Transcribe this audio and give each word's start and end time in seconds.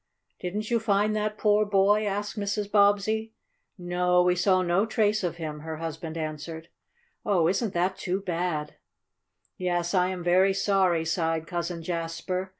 "Didn't 0.39 0.71
you 0.71 0.79
find 0.79 1.15
that 1.15 1.37
poor 1.37 1.63
boy?" 1.63 2.07
asked 2.07 2.35
Mrs. 2.35 2.71
Bobbsey. 2.71 3.35
"No, 3.77 4.23
we 4.23 4.35
saw 4.35 4.63
no 4.63 4.83
trace 4.87 5.23
of 5.23 5.35
him," 5.35 5.59
her 5.59 5.77
husband 5.77 6.17
answered. 6.17 6.69
"Oh, 7.23 7.47
isn't 7.47 7.75
that 7.75 7.97
too 7.97 8.19
bad?" 8.21 8.77
"Yes, 9.59 9.93
I 9.93 10.07
am 10.07 10.23
very 10.23 10.55
sorry," 10.55 11.05
sighed 11.05 11.45
Cousin 11.45 11.83
Jasper. 11.83 12.49